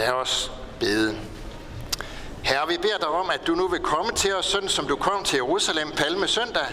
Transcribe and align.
Lad 0.00 0.12
os 0.12 0.52
bede. 0.78 1.18
Herre, 2.42 2.68
vi 2.68 2.76
beder 2.82 2.98
dig 2.98 3.08
om, 3.08 3.30
at 3.30 3.46
du 3.46 3.54
nu 3.54 3.68
vil 3.68 3.80
komme 3.80 4.12
til 4.12 4.34
os, 4.34 4.44
sådan 4.46 4.68
som 4.68 4.86
du 4.86 4.96
kom 4.96 5.24
til 5.24 5.36
Jerusalem 5.36 5.92
Palme 5.96 6.28
søndag. 6.28 6.66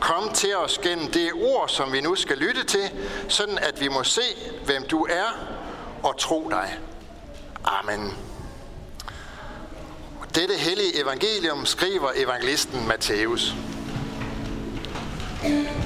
Kom 0.00 0.32
til 0.34 0.56
os 0.56 0.78
gennem 0.78 1.12
det 1.12 1.32
ord, 1.32 1.68
som 1.68 1.92
vi 1.92 2.00
nu 2.00 2.14
skal 2.14 2.38
lytte 2.38 2.64
til, 2.64 2.90
sådan 3.28 3.58
at 3.58 3.80
vi 3.80 3.88
må 3.88 4.02
se, 4.02 4.20
hvem 4.64 4.86
du 4.90 5.06
er, 5.10 5.46
og 6.02 6.18
tro 6.18 6.48
dig. 6.50 6.78
Amen. 7.64 8.16
Dette 10.34 10.54
hellige 10.54 11.00
evangelium 11.02 11.66
skriver 11.66 12.10
evangelisten 12.16 12.88
Matthæus. 12.88 13.54
Da 15.42 15.83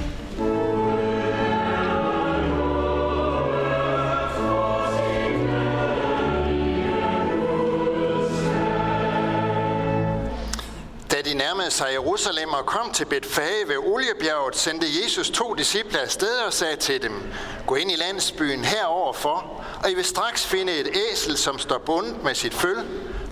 nærmede 11.69 11.77
sig 11.77 11.93
Jerusalem 11.93 12.49
og 12.49 12.65
kom 12.65 12.91
til 12.93 13.05
Betfage 13.05 13.67
ved 13.67 13.77
Oliebjerget, 13.77 14.55
sendte 14.55 14.87
Jesus 15.03 15.29
to 15.29 15.53
disciple 15.53 15.99
afsted 15.99 16.37
og 16.47 16.53
sagde 16.53 16.75
til 16.75 17.01
dem, 17.01 17.23
Gå 17.67 17.75
ind 17.75 17.91
i 17.91 17.95
landsbyen 17.95 18.65
heroverfor, 18.65 19.65
og 19.83 19.91
I 19.91 19.95
vil 19.95 20.05
straks 20.05 20.45
finde 20.45 20.73
et 20.73 20.89
æsel, 21.11 21.37
som 21.37 21.59
står 21.59 21.77
bundet 21.77 22.23
med 22.23 22.35
sit 22.35 22.53
føl. 22.53 22.77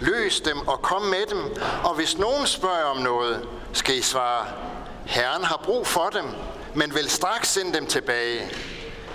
Løs 0.02 0.42
dem 0.42 0.68
og 0.68 0.81
kom 0.81 1.02
med 1.02 1.26
dem, 1.30 1.55
og 1.84 1.95
hvis 1.95 2.18
nogen 2.18 2.48
spørger 2.48 2.84
om 2.84 2.98
noget, 2.98 3.48
skal 3.73 3.98
I 3.98 4.02
svare, 4.02 4.45
Herren 5.06 5.44
har 5.44 5.62
brug 5.64 5.88
for 5.88 6.09
dem, 6.14 6.26
men 6.76 6.95
vil 6.95 7.09
straks 7.09 7.50
sende 7.50 7.73
dem 7.73 7.88
tilbage. 7.88 8.52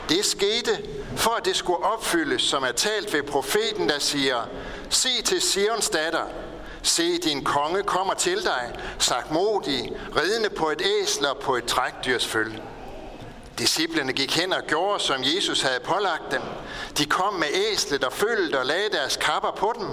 Det 0.08 0.24
skete, 0.24 0.78
for 1.16 1.30
at 1.30 1.44
det 1.44 1.56
skulle 1.56 1.84
opfyldes, 1.84 2.42
som 2.42 2.62
er 2.62 2.72
talt 2.72 3.14
ved 3.14 3.22
profeten, 3.22 3.88
der 3.88 3.98
siger, 3.98 4.48
Se 4.90 5.22
til 5.22 5.40
Sions 5.40 5.88
datter, 5.88 6.24
Se, 6.82 7.18
din 7.18 7.44
konge 7.44 7.82
kommer 7.82 8.14
til 8.14 8.42
dig, 8.44 8.78
sagt 8.98 9.30
modig, 9.30 9.92
ridende 10.16 10.50
på 10.50 10.70
et 10.70 10.82
æsel 11.02 11.26
og 11.26 11.38
på 11.38 11.56
et 11.56 11.64
trækdyrs 11.64 12.26
følge. 12.26 12.62
Disciplerne 13.58 14.12
gik 14.12 14.36
hen 14.36 14.52
og 14.52 14.62
gjorde, 14.66 15.02
som 15.02 15.22
Jesus 15.22 15.62
havde 15.62 15.80
pålagt 15.80 16.30
dem. 16.30 16.42
De 16.98 17.06
kom 17.06 17.34
med 17.34 17.46
æslet 17.54 18.04
og 18.04 18.12
følte 18.12 18.58
og 18.58 18.66
lagde 18.66 18.90
deres 18.92 19.16
kapper 19.16 19.50
på 19.50 19.72
dem, 19.78 19.88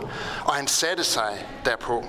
og 0.45 0.53
han 0.55 0.67
satte 0.67 1.03
sig 1.03 1.47
derpå. 1.65 2.03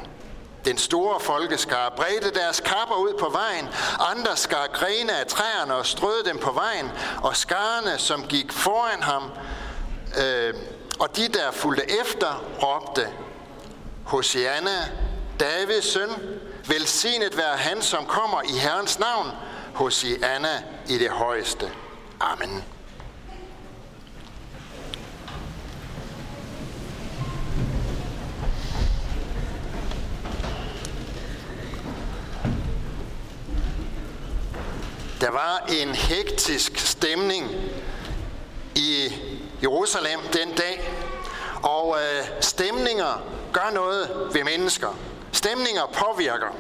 Den 0.65 0.79
store 0.79 1.21
folkeskar 1.21 1.93
bredte 1.97 2.31
deres 2.41 2.61
kapper 2.61 2.95
ud 2.95 3.15
på 3.21 3.29
vejen, 3.29 3.69
andre 3.99 4.37
skar 4.37 4.67
grene 4.73 5.13
af 5.13 5.27
træerne 5.27 5.75
og 5.75 5.87
strøede 5.87 6.25
dem 6.25 6.39
på 6.39 6.53
vejen, 6.53 6.91
og 7.23 7.37
skarne, 7.37 7.99
som 7.99 8.27
gik 8.27 8.53
foran 8.53 9.03
ham, 9.03 9.31
øh, 10.25 10.55
og 10.99 11.17
de, 11.17 11.29
der 11.29 11.51
fulgte 11.51 12.01
efter, 12.01 12.45
råbte, 12.63 13.09
Hosianna, 14.11 14.89
Davids 15.41 15.93
søn, 15.93 16.11
velsignet 16.69 17.37
være 17.37 17.57
han, 17.57 17.83
som 17.83 18.07
kommer 18.07 18.43
i 18.43 18.59
Herrens 18.59 18.99
navn, 18.99 19.29
Hosianna 19.75 20.63
i 20.89 20.99
det 20.99 21.11
højeste. 21.11 21.71
Amen. 22.21 22.65
Der 35.21 35.31
var 35.31 35.59
en 35.69 35.95
hektisk 35.95 36.79
stemning 36.79 37.51
i 38.75 39.13
Jerusalem 39.63 40.21
den 40.33 40.55
dag, 40.55 41.00
og 41.63 41.97
øh, 41.99 42.27
stemninger 42.41 43.23
gør 43.53 43.71
noget 43.73 44.29
ved 44.33 44.45
mennesker. 44.45 44.99
Stemninger 45.33 45.87
påvirker. 45.87 46.57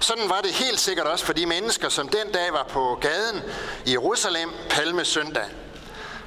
Sådan 0.00 0.28
var 0.28 0.40
det 0.40 0.50
helt 0.50 0.80
sikkert 0.80 1.06
også 1.06 1.24
for 1.24 1.32
de 1.32 1.46
mennesker, 1.46 1.88
som 1.88 2.08
den 2.08 2.32
dag 2.32 2.52
var 2.52 2.66
på 2.68 2.98
gaden 3.00 3.42
i 3.86 3.92
Jerusalem 3.92 4.50
Palme 4.70 5.04
søndag. 5.04 5.44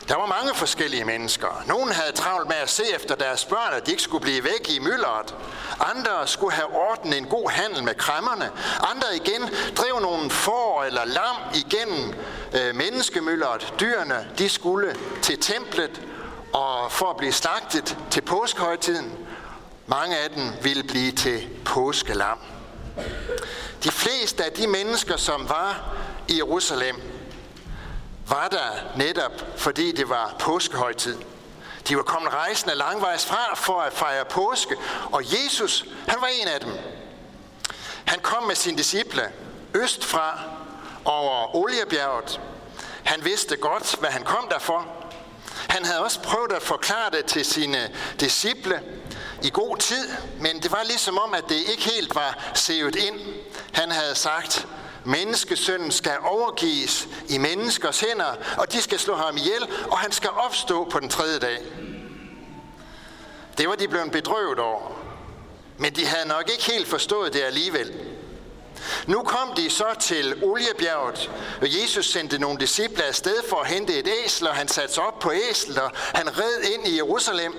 Der 0.09 0.15
var 0.15 0.25
mange 0.25 0.55
forskellige 0.55 1.05
mennesker. 1.05 1.63
Nogle 1.67 1.93
havde 1.93 2.11
travlt 2.11 2.47
med 2.47 2.55
at 2.55 2.69
se 2.69 2.83
efter 2.95 3.15
deres 3.15 3.45
børn, 3.45 3.73
at 3.73 3.85
de 3.85 3.91
ikke 3.91 4.03
skulle 4.03 4.21
blive 4.21 4.43
væk 4.43 4.69
i 4.69 4.79
myldret. 4.79 5.35
Andre 5.79 6.27
skulle 6.27 6.53
have 6.53 6.67
ordnet 6.75 7.17
en 7.17 7.25
god 7.25 7.49
handel 7.49 7.83
med 7.83 7.95
kræmmerne. 7.95 8.49
Andre 8.79 9.15
igen 9.15 9.49
drev 9.77 9.99
nogle 10.01 10.29
får 10.29 10.83
eller 10.83 11.05
lam 11.05 11.35
igennem 11.55 12.13
øh, 12.53 12.75
menneskemyldret. 12.75 13.73
Dyrene, 13.79 14.27
de 14.37 14.49
skulle 14.49 14.95
til 15.21 15.39
templet 15.39 16.01
og 16.53 16.91
for 16.91 17.09
at 17.09 17.17
blive 17.17 17.31
slagtet 17.31 17.97
til 18.11 18.21
påskehøjtiden. 18.21 19.11
Mange 19.87 20.17
af 20.17 20.29
dem 20.29 20.51
ville 20.61 20.83
blive 20.83 21.11
til 21.11 21.49
påskelam. 21.65 22.37
De 23.83 23.91
fleste 23.91 24.45
af 24.45 24.51
de 24.51 24.67
mennesker, 24.67 25.17
som 25.17 25.49
var 25.49 25.95
i 26.27 26.37
Jerusalem, 26.37 27.01
var 28.27 28.47
der 28.47 28.97
netop, 28.97 29.31
fordi 29.57 29.91
det 29.91 30.09
var 30.09 30.35
påskehøjtid. 30.39 31.17
De 31.87 31.97
var 31.97 32.03
kommet 32.03 32.33
rejsende 32.33 32.75
langvejs 32.75 33.25
fra 33.25 33.55
for 33.55 33.81
at 33.81 33.93
fejre 33.93 34.25
påske, 34.25 34.75
og 35.11 35.23
Jesus, 35.23 35.85
han 36.07 36.17
var 36.21 36.27
en 36.41 36.47
af 36.47 36.59
dem. 36.59 36.71
Han 38.05 38.19
kom 38.19 38.43
med 38.43 38.55
sine 38.55 38.77
disciple 38.77 39.31
østfra 39.73 40.39
over 41.05 41.55
Oliebjerget. 41.55 42.41
Han 43.03 43.25
vidste 43.25 43.57
godt, 43.57 43.95
hvad 43.99 44.09
han 44.09 44.23
kom 44.23 44.47
derfor. 44.51 45.00
Han 45.71 45.85
havde 45.85 45.99
også 46.03 46.19
prøvet 46.19 46.51
at 46.51 46.61
forklare 46.61 47.09
det 47.11 47.25
til 47.25 47.45
sine 47.45 47.89
disciple 48.19 48.81
i 49.43 49.49
god 49.49 49.77
tid, 49.77 50.09
men 50.39 50.61
det 50.61 50.71
var 50.71 50.83
ligesom 50.83 51.17
om, 51.17 51.33
at 51.33 51.43
det 51.49 51.55
ikke 51.55 51.89
helt 51.95 52.15
var 52.15 52.51
sevet 52.55 52.95
ind. 52.95 53.19
Han 53.73 53.91
havde 53.91 54.15
sagt, 54.15 54.67
menneskesønnen 55.05 55.91
skal 55.91 56.17
overgives 56.23 57.07
i 57.29 57.37
menneskers 57.37 57.99
hænder, 57.99 58.35
og 58.57 58.71
de 58.71 58.81
skal 58.81 58.99
slå 58.99 59.15
ham 59.15 59.37
ihjel, 59.37 59.67
og 59.91 59.97
han 59.97 60.11
skal 60.11 60.29
opstå 60.29 60.89
på 60.89 60.99
den 60.99 61.09
tredje 61.09 61.39
dag. 61.39 61.57
Det 63.57 63.69
var 63.69 63.75
de 63.75 63.87
blevet 63.87 64.11
bedrøvet 64.11 64.59
over. 64.59 64.91
Men 65.77 65.95
de 65.95 66.05
havde 66.05 66.27
nok 66.27 66.49
ikke 66.51 66.71
helt 66.71 66.87
forstået 66.87 67.33
det 67.33 67.41
alligevel. 67.41 67.93
Nu 69.07 69.23
kom 69.23 69.53
de 69.55 69.69
så 69.69 69.85
til 69.99 70.43
Oliebjerget, 70.43 71.31
og 71.61 71.81
Jesus 71.81 72.11
sendte 72.11 72.39
nogle 72.39 72.59
disciple 72.59 73.03
afsted 73.03 73.35
for 73.49 73.57
at 73.57 73.67
hente 73.67 73.93
et 73.93 74.09
æsel, 74.25 74.47
og 74.47 74.55
han 74.55 74.67
satte 74.67 74.93
sig 74.93 75.03
op 75.03 75.19
på 75.19 75.31
æslet, 75.33 75.77
og 75.77 75.91
han 75.95 76.37
red 76.37 76.61
ind 76.73 76.87
i 76.87 76.95
Jerusalem. 76.95 77.53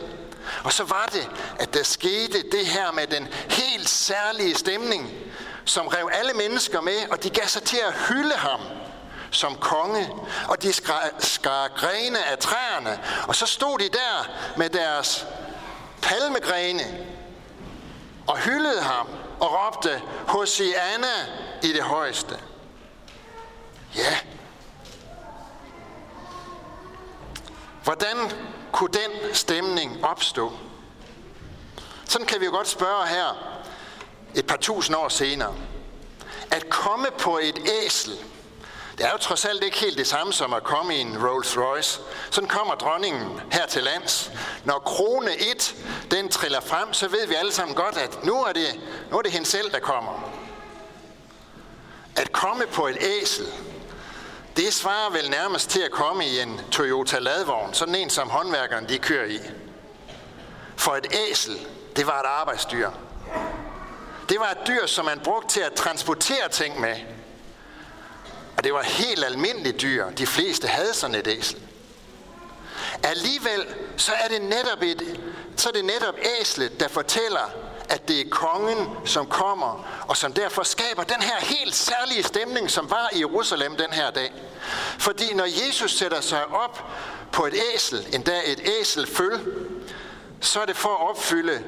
Og 0.65 0.73
så 0.73 0.85
var 0.85 1.09
det, 1.13 1.29
at 1.59 1.75
der 1.75 1.83
skete 1.83 2.43
det 2.53 2.67
her 2.67 2.93
med 2.93 3.07
den 3.07 3.29
helt 3.49 3.89
særlige 3.89 4.55
stemning, 4.55 5.11
som 5.65 5.87
rev 5.87 6.11
alle 6.13 6.33
mennesker 6.33 6.81
med, 6.81 6.99
og 7.11 7.23
de 7.23 7.31
gav 7.31 7.47
sig 7.47 7.63
til 7.63 7.79
at 7.87 7.95
hylde 8.09 8.35
ham 8.35 8.61
som 9.31 9.57
konge, 9.57 10.09
og 10.49 10.63
de 10.63 10.73
skar, 10.73 11.11
skar 11.19 11.69
grene 11.77 12.25
af 12.25 12.39
træerne, 12.39 13.01
og 13.29 13.37
så 13.37 13.47
stod 13.47 13.79
de 13.79 13.89
der 13.89 14.31
med 14.57 14.71
deres 14.71 15.27
palmegrene 16.03 17.07
og 18.27 18.39
hyldede 18.39 18.81
ham 18.81 19.07
og 19.41 19.49
råbte, 19.53 20.03
Hosianna 20.29 21.27
i 21.63 21.73
det 21.73 21.83
højeste. 21.83 22.39
Ja. 23.97 24.17
Hvordan 27.85 28.17
kunne 28.73 28.91
den 28.93 29.35
stemning 29.35 30.05
opstå? 30.05 30.53
Sådan 32.05 32.27
kan 32.27 32.41
vi 32.41 32.45
jo 32.45 32.51
godt 32.51 32.69
spørge 32.69 33.07
her 33.07 33.63
et 34.35 34.47
par 34.47 34.57
tusind 34.57 34.97
år 34.97 35.09
senere. 35.09 35.55
At 36.51 36.69
komme 36.69 37.07
på 37.19 37.39
et 37.39 37.59
æsel, 37.85 38.13
det 39.03 39.09
er 39.09 39.13
jo 39.13 39.19
trods 39.19 39.45
alt 39.45 39.65
ikke 39.65 39.79
helt 39.79 39.99
det 39.99 40.07
samme 40.07 40.33
som 40.33 40.53
at 40.53 40.63
komme 40.63 40.97
i 40.97 41.01
en 41.01 41.27
Rolls 41.27 41.59
Royce. 41.59 42.01
Sådan 42.31 42.49
kommer 42.49 42.75
dronningen 42.75 43.41
her 43.53 43.67
til 43.67 43.83
lands. 43.83 44.31
Når 44.65 44.79
krone 44.79 45.31
1, 45.37 45.75
den 46.11 46.29
triller 46.29 46.61
frem, 46.61 46.93
så 46.93 47.09
ved 47.09 47.27
vi 47.27 47.35
alle 47.35 47.53
sammen 47.53 47.77
godt, 47.77 47.97
at 47.97 48.25
nu 48.25 48.43
er 48.43 48.53
det, 48.53 48.81
nu 49.11 49.19
er 49.19 49.23
det 49.23 49.33
hende 49.33 49.47
selv, 49.47 49.73
der 49.73 49.79
kommer. 49.79 50.31
At 52.17 52.33
komme 52.33 52.67
på 52.67 52.87
et 52.87 52.97
æsel, 53.01 53.47
det 54.57 54.75
svarer 54.75 55.11
vel 55.11 55.31
nærmest 55.31 55.71
til 55.71 55.81
at 55.81 55.91
komme 55.91 56.27
i 56.27 56.41
en 56.41 56.61
Toyota 56.71 57.19
ladvogn, 57.19 57.75
sådan 57.75 57.95
en 57.95 58.11
som 58.11 58.31
håndværkeren 58.31 58.89
de 58.89 58.99
kører 58.99 59.27
i. 59.27 59.41
For 60.77 60.93
et 60.97 61.07
æsel, 61.31 61.67
det 61.97 62.07
var 62.07 62.21
et 62.21 62.27
arbejdsdyr. 62.27 62.91
Det 64.29 64.41
var 64.41 64.51
et 64.51 64.67
dyr, 64.67 64.87
som 64.87 65.05
man 65.05 65.21
brugte 65.25 65.49
til 65.49 65.61
at 65.61 65.73
transportere 65.73 66.49
ting 66.51 66.81
med. 66.81 66.97
Og 68.63 68.67
det 68.67 68.75
var 68.75 68.83
helt 68.83 69.25
almindelige 69.25 69.79
dyr. 69.79 70.11
De 70.11 70.27
fleste 70.27 70.69
havde 70.69 70.95
sådan 70.95 71.17
et 71.17 71.29
æsel. 71.29 71.59
Alligevel 73.03 73.67
så 73.97 74.13
er 74.13 74.29
det 74.29 74.43
netop, 74.43 74.83
et, 74.83 75.21
så 75.57 75.69
er 75.69 75.73
det 75.73 75.85
netop 75.85 76.15
æslet, 76.41 76.81
der 76.81 76.89
fortæller, 76.89 77.51
at 77.89 78.09
det 78.09 78.21
er 78.21 78.31
kongen, 78.31 78.89
som 79.05 79.27
kommer, 79.27 79.87
og 80.09 80.17
som 80.17 80.33
derfor 80.33 80.63
skaber 80.63 81.03
den 81.03 81.23
her 81.23 81.37
helt 81.41 81.75
særlige 81.75 82.23
stemning, 82.23 82.71
som 82.71 82.91
var 82.91 83.11
i 83.13 83.19
Jerusalem 83.19 83.77
den 83.77 83.93
her 83.93 84.11
dag. 84.11 84.33
Fordi 84.99 85.35
når 85.35 85.47
Jesus 85.67 85.93
sætter 85.93 86.21
sig 86.21 86.47
op 86.47 86.85
på 87.33 87.47
et 87.47 87.55
æsel, 87.75 88.07
endda 88.13 88.41
et 88.47 88.61
æselføl, 88.81 89.41
så 90.41 90.61
er 90.61 90.67
det 90.67 90.77
for 90.77 90.89
at 90.89 91.09
opfylde 91.09 91.63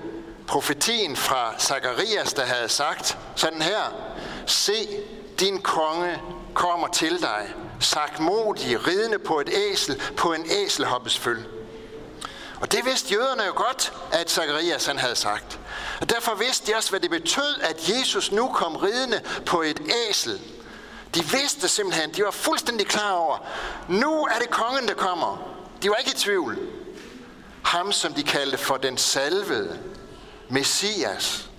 profetien 0.47 1.17
fra 1.17 1.55
Zakarias, 1.59 2.33
der 2.33 2.45
havde 2.45 2.69
sagt 2.69 3.19
sådan 3.37 3.63
her. 3.63 3.93
Se, 4.47 4.89
din 5.41 5.63
konge 5.63 6.21
kommer 6.55 6.89
til 6.89 7.23
dig, 7.23 7.55
sagt 7.81 8.21
modig, 8.21 8.87
ridende 8.87 9.19
på 9.19 9.41
et 9.41 9.49
æsel, 9.53 10.03
på 10.17 10.33
en 10.33 10.47
æselhoppes 10.51 11.19
følge. 11.19 11.45
Og 12.61 12.73
det 12.73 12.85
vidste 12.85 13.15
jøderne 13.15 13.43
jo 13.43 13.53
godt, 13.57 13.93
at 14.13 14.31
Zakarias 14.31 14.87
han 14.87 14.99
havde 14.99 15.17
sagt. 15.17 15.59
Og 16.01 16.11
derfor 16.11 16.35
vidste 16.35 16.73
de 16.73 16.77
også, 16.77 16.91
hvad 16.91 17.01
det 17.01 17.11
betød, 17.11 17.61
at 17.61 17.89
Jesus 17.89 18.33
nu 18.33 18.49
kom 18.49 18.77
ridende 18.77 19.21
på 19.47 19.63
et 19.63 19.81
æsel. 20.09 20.41
De 21.15 21.25
vidste 21.25 21.69
simpelthen, 21.69 22.13
de 22.13 22.25
var 22.25 22.31
fuldstændig 22.31 22.87
klar 22.87 23.13
over, 23.13 23.39
nu 23.89 24.25
er 24.25 24.39
det 24.39 24.51
kongen, 24.51 24.89
der 24.89 24.95
kommer. 24.95 25.49
De 25.83 25.89
var 25.89 25.97
ikke 25.97 26.11
i 26.11 26.15
tvivl. 26.15 26.59
Ham, 27.63 27.93
som 27.93 28.15
de 28.15 28.23
kaldte 28.23 28.59
for 28.59 28.77
den 28.77 28.99
salvede, 28.99 29.79
Messias. 30.49 31.51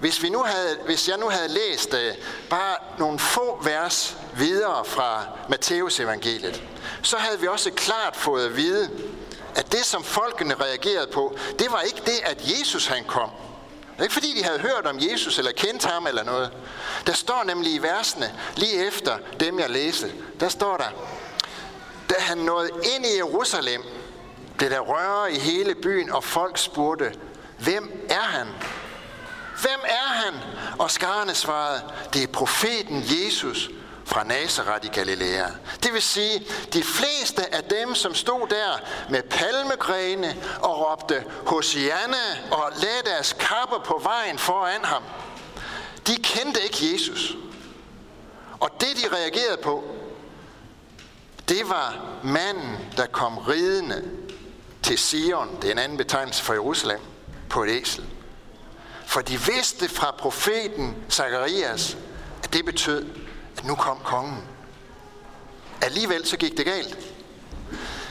Hvis, 0.00 0.22
vi 0.22 0.28
nu 0.28 0.42
havde, 0.42 0.78
hvis 0.84 1.08
jeg 1.08 1.18
nu 1.18 1.28
havde 1.28 1.48
læst 1.48 1.94
øh, 1.94 2.14
bare 2.50 2.76
nogle 2.98 3.18
få 3.18 3.60
vers 3.62 4.16
videre 4.36 4.84
fra 4.84 5.24
Matteus 5.48 6.00
evangeliet, 6.00 6.62
så 7.02 7.16
havde 7.16 7.40
vi 7.40 7.46
også 7.46 7.70
klart 7.70 8.16
fået 8.16 8.44
at 8.44 8.56
vide, 8.56 8.90
at 9.54 9.72
det, 9.72 9.84
som 9.84 10.04
folkene 10.04 10.54
reagerede 10.54 11.10
på, 11.12 11.36
det 11.58 11.66
var 11.70 11.80
ikke 11.80 12.02
det, 12.06 12.20
at 12.24 12.58
Jesus 12.58 12.86
han 12.86 13.04
kom. 13.04 13.30
Det 13.92 13.98
er 13.98 14.02
ikke 14.02 14.14
fordi, 14.14 14.38
de 14.38 14.44
havde 14.44 14.58
hørt 14.58 14.86
om 14.86 14.98
Jesus 15.00 15.38
eller 15.38 15.52
kendt 15.52 15.84
ham 15.84 16.06
eller 16.06 16.24
noget. 16.24 16.50
Der 17.06 17.12
står 17.12 17.44
nemlig 17.44 17.74
i 17.74 17.78
versene, 17.78 18.34
lige 18.56 18.86
efter 18.86 19.18
dem, 19.40 19.58
jeg 19.58 19.70
læste, 19.70 20.12
der 20.40 20.48
står 20.48 20.76
der, 20.76 20.88
da 22.10 22.14
han 22.18 22.38
nåede 22.38 22.70
ind 22.96 23.06
i 23.06 23.16
Jerusalem, 23.16 23.82
blev 24.58 24.70
der 24.70 24.80
røre 24.80 25.32
i 25.32 25.38
hele 25.38 25.74
byen, 25.74 26.12
og 26.12 26.24
folk 26.24 26.58
spurgte, 26.58 27.12
hvem 27.58 28.06
er 28.10 28.20
han? 28.20 28.46
Hvem 29.60 29.80
er 29.84 30.08
han? 30.08 30.34
Og 30.78 30.90
skarne 30.90 31.34
svarede, 31.34 31.82
det 32.12 32.22
er 32.22 32.26
profeten 32.26 33.04
Jesus 33.08 33.70
fra 34.04 34.24
Nazareth 34.24 34.86
i 34.86 34.88
Galilea. 34.88 35.46
Det 35.82 35.92
vil 35.92 36.02
sige, 36.02 36.46
de 36.72 36.82
fleste 36.82 37.54
af 37.54 37.64
dem, 37.64 37.94
som 37.94 38.14
stod 38.14 38.48
der 38.48 38.80
med 39.10 39.22
palmegrene 39.22 40.36
og 40.60 40.90
råbte 40.90 41.24
Hosianna 41.46 42.16
og 42.50 42.72
lagde 42.82 43.02
deres 43.04 43.32
kapper 43.32 43.78
på 43.84 44.00
vejen 44.02 44.38
foran 44.38 44.84
ham, 44.84 45.02
de 46.06 46.16
kendte 46.16 46.62
ikke 46.62 46.92
Jesus. 46.92 47.36
Og 48.60 48.70
det, 48.80 48.88
de 48.96 49.16
reagerede 49.16 49.62
på, 49.62 49.84
det 51.48 51.68
var 51.68 52.04
manden, 52.22 52.78
der 52.96 53.06
kom 53.06 53.38
ridende 53.38 54.10
til 54.82 54.98
Sion, 54.98 55.56
det 55.62 55.68
er 55.68 55.72
en 55.72 55.78
anden 55.78 55.98
betegnelse 55.98 56.42
for 56.42 56.52
Jerusalem, 56.52 57.00
på 57.50 57.64
et 57.64 57.70
æsel. 57.70 58.04
For 59.08 59.20
de 59.20 59.40
vidste 59.40 59.88
fra 59.88 60.10
profeten 60.18 60.96
Zakarias, 61.10 61.96
at 62.44 62.52
det 62.52 62.64
betød, 62.64 63.06
at 63.56 63.64
nu 63.64 63.74
kom 63.74 63.98
kongen. 64.04 64.48
Alligevel 65.82 66.26
så 66.26 66.36
gik 66.36 66.56
det 66.56 66.66
galt. 66.66 66.98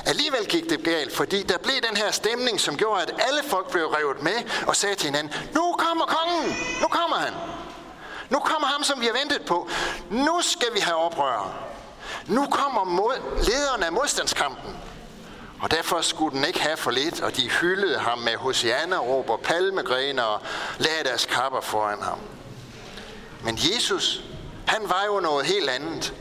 Alligevel 0.05 0.45
gik 0.45 0.69
det 0.69 0.83
galt, 0.83 1.15
fordi 1.15 1.43
der 1.43 1.57
blev 1.57 1.75
den 1.89 1.97
her 1.97 2.11
stemning, 2.11 2.59
som 2.59 2.77
gjorde, 2.77 3.01
at 3.01 3.13
alle 3.27 3.43
folk 3.43 3.71
blev 3.71 3.87
revet 3.87 4.23
med 4.23 4.65
og 4.67 4.75
sagde 4.75 4.95
til 4.95 5.05
hinanden, 5.05 5.33
nu 5.55 5.75
kommer 5.77 6.05
kongen, 6.05 6.55
nu 6.81 6.87
kommer 6.87 7.17
han. 7.17 7.33
Nu 8.29 8.39
kommer 8.39 8.67
ham, 8.67 8.83
som 8.83 9.01
vi 9.01 9.05
har 9.05 9.13
ventet 9.13 9.45
på. 9.45 9.69
Nu 10.09 10.39
skal 10.41 10.73
vi 10.73 10.79
have 10.79 10.97
oprør. 10.97 11.57
Nu 12.27 12.45
kommer 12.45 12.83
mod, 12.83 13.43
lederen 13.45 13.83
af 13.83 13.91
modstandskampen. 13.91 14.75
Og 15.61 15.71
derfor 15.71 16.01
skulle 16.01 16.37
den 16.37 16.45
ikke 16.45 16.61
have 16.61 16.77
for 16.77 16.91
lidt, 16.91 17.21
og 17.21 17.35
de 17.37 17.49
hyldede 17.49 17.99
ham 17.99 18.17
med 18.19 18.35
hosianerråb 18.35 19.29
og 19.29 19.39
palmegrener 19.39 20.23
og 20.23 20.41
lagde 20.77 21.03
deres 21.03 21.25
kapper 21.25 21.61
foran 21.61 22.01
ham. 22.01 22.19
Men 23.43 23.59
Jesus, 23.73 24.23
han 24.67 24.81
var 24.89 25.03
jo 25.05 25.19
noget 25.19 25.45
helt 25.45 25.69
andet. 25.69 26.13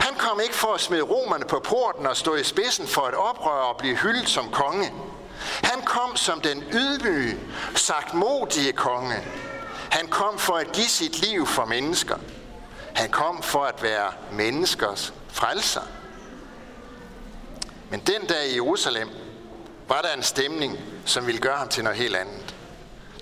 Han 0.00 0.14
kom 0.18 0.40
ikke 0.40 0.54
for 0.54 0.74
at 0.74 0.80
smide 0.80 1.02
romerne 1.02 1.44
på 1.44 1.60
porten 1.64 2.06
og 2.06 2.16
stå 2.16 2.34
i 2.34 2.44
spidsen 2.44 2.86
for 2.86 3.02
et 3.02 3.14
oprør 3.14 3.50
og 3.50 3.76
blive 3.76 3.96
hyldet 3.96 4.28
som 4.28 4.50
konge. 4.50 4.92
Han 5.62 5.82
kom 5.82 6.16
som 6.16 6.40
den 6.40 6.64
ydmyge, 6.72 7.38
sagt 7.74 8.14
modige 8.14 8.72
konge. 8.72 9.16
Han 9.90 10.08
kom 10.08 10.38
for 10.38 10.54
at 10.54 10.72
give 10.72 10.88
sit 10.88 11.18
liv 11.18 11.46
for 11.46 11.64
mennesker. 11.64 12.16
Han 12.94 13.10
kom 13.10 13.42
for 13.42 13.64
at 13.64 13.82
være 13.82 14.12
menneskers 14.32 15.12
frelser. 15.28 15.82
Men 17.94 18.00
den 18.00 18.26
dag 18.26 18.46
i 18.46 18.54
Jerusalem 18.54 19.10
var 19.88 20.02
der 20.02 20.12
en 20.12 20.22
stemning, 20.22 20.80
som 21.04 21.26
ville 21.26 21.40
gøre 21.40 21.56
ham 21.56 21.68
til 21.68 21.84
noget 21.84 21.98
helt 21.98 22.16
andet. 22.16 22.54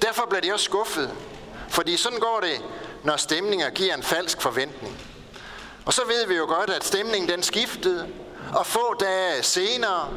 Derfor 0.03 0.27
blev 0.31 0.43
de 0.43 0.53
også 0.53 0.65
skuffet, 0.65 1.15
fordi 1.69 1.97
sådan 1.97 2.19
går 2.19 2.41
det, 2.41 2.63
når 3.05 3.17
stemninger 3.17 3.71
giver 3.71 3.95
en 3.95 4.03
falsk 4.03 4.41
forventning. 4.41 4.99
Og 5.85 5.93
så 5.93 6.03
ved 6.07 6.27
vi 6.27 6.35
jo 6.35 6.45
godt, 6.45 6.71
at 6.71 6.85
stemningen 6.85 7.31
den 7.31 7.43
skiftede, 7.43 8.09
og 8.55 8.67
få 8.67 8.95
dage 9.01 9.43
senere, 9.43 10.09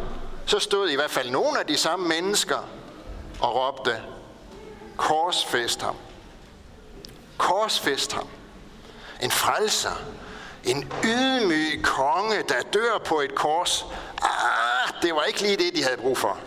så 0.45 0.59
stod 0.59 0.89
i 0.89 0.95
hvert 0.95 1.11
fald 1.11 1.29
nogle 1.29 1.59
af 1.59 1.65
de 1.65 1.77
samme 1.77 2.07
mennesker 2.07 2.69
og 3.39 3.55
råbte, 3.55 4.01
korsfest 4.97 5.81
ham. 5.81 5.95
Korsfest 7.37 8.13
ham. 8.13 8.27
En 9.21 9.31
frelser. 9.31 10.01
En 10.63 10.91
ydmyg 11.03 11.83
konge, 11.83 12.43
der 12.49 12.61
dør 12.73 12.97
på 13.05 13.21
et 13.21 13.35
kors. 13.35 13.85
Det 15.05 15.15
var 15.15 15.23
ikke 15.23 15.41
lige 15.41 15.57
det, 15.57 15.75
de 15.75 15.83
havde 15.83 15.97
brug 15.97 16.17
for. 16.17 16.39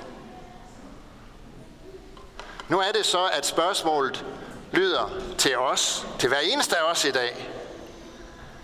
Nu 2.69 2.79
er 2.79 2.93
det 2.93 3.07
så, 3.07 3.25
at 3.33 3.47
spørgsmålet 3.47 4.25
lyder 4.73 5.11
til 5.39 5.59
os, 5.59 6.07
til 6.19 6.29
hver 6.29 6.39
eneste 6.39 6.79
af 6.79 6.91
os 6.91 7.05
i 7.05 7.11
dag. 7.11 7.49